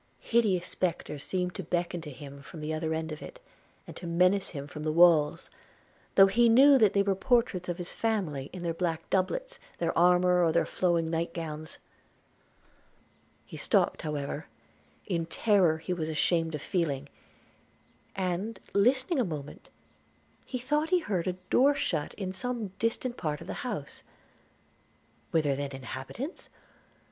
[0.33, 3.39] –Hideous specters seemed to beckon to him from the other end of it,
[3.85, 5.51] and to menace him from the walls,
[6.15, 9.59] though he knew that they were the portraits of his family in their black doublets,
[9.77, 11.77] their armour, or their flowing night gowns:–
[13.45, 14.47] he stopped, however,
[15.05, 17.07] in terror he was ashamed of feeling,
[18.15, 19.69] and, listening a moment,
[20.57, 24.01] thought he heard a door shut in some distant part of the house–
[25.31, 26.49] Were there then inhabitants?